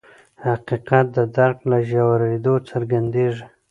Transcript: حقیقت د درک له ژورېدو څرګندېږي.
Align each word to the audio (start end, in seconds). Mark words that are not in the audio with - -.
حقیقت 0.45 1.05
د 1.15 1.17
درک 1.35 1.59
له 1.69 1.77
ژورېدو 1.89 2.55
څرګندېږي. 2.69 3.45